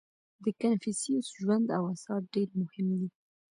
•د 0.43 0.45
کنفوسیوس 0.61 1.27
ژوند 1.39 1.67
او 1.77 1.83
آثار 1.93 2.21
ډېر 2.33 2.49
مهم 2.61 2.87
دي. 2.99 3.09